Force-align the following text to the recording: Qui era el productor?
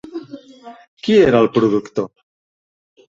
Qui 1.07 1.17
era 1.25 1.41
el 1.45 1.49
productor? 1.57 2.09